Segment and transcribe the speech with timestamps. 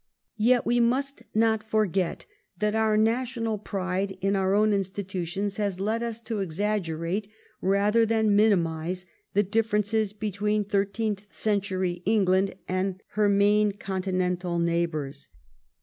[0.39, 2.25] Yet Ave must not forget
[2.57, 7.29] that our national pride in our own institutions has led us to exaggerate
[7.61, 15.27] rather than minimise the differences betAveen thirteenth century England and her main continental neighbours.